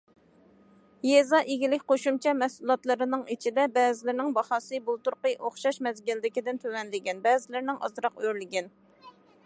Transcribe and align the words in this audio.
يېزا 1.07 1.41
ئىگىلىك 1.55 1.83
قوشۇمچە 1.91 2.33
مەھسۇلاتلىرىنىڭ 2.37 3.25
ئىچىدە، 3.35 3.67
بەزىلىرىنىڭ 3.77 4.33
باھاسى 4.39 4.81
بۇلتۇرقى 4.89 5.35
ئوخشاش 5.49 5.81
مەزگىلدىكىدىن 5.89 6.63
تۆۋەنلىگەن، 6.65 7.23
بەزىلىرىنىڭ 7.29 7.81
ئازراق 7.89 8.19
ئۆرلىگەن. 8.25 8.77